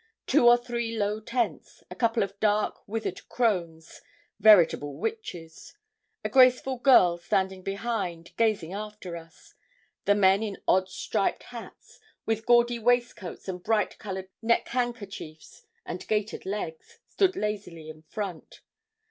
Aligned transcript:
Two 0.25 0.47
or 0.47 0.57
three 0.57 0.97
low 0.97 1.19
tents; 1.19 1.83
a 1.91 1.95
couple 1.95 2.23
of 2.23 2.39
dark, 2.39 2.81
withered 2.87 3.29
crones, 3.29 4.01
veritable 4.39 4.95
witches; 4.97 5.75
a 6.25 6.27
graceful 6.27 6.77
girl 6.77 7.19
standing 7.19 7.61
behind, 7.61 8.35
gazing 8.35 8.73
after 8.73 9.15
us; 9.15 9.53
and 10.07 10.19
men 10.19 10.41
in 10.41 10.57
odd 10.67 10.89
shaped 10.89 11.43
hats, 11.43 11.99
with 12.25 12.47
gaudy 12.47 12.79
waistcoats 12.79 13.47
and 13.47 13.61
bright 13.61 13.99
coloured 13.99 14.29
neck 14.41 14.67
handkerchiefs 14.69 15.67
and 15.85 16.07
gaitered 16.07 16.47
legs, 16.47 16.97
stood 17.07 17.35
lazily 17.35 17.87
in 17.87 18.01
front. 18.01 18.61